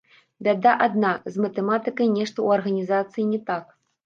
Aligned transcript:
Бяда 0.45 0.71
адна, 0.85 1.11
з 1.35 1.43
матэматыкай 1.45 2.07
нешта 2.17 2.35
ў 2.41 2.47
арганізацыі 2.59 3.29
не 3.37 3.43
так. 3.53 3.65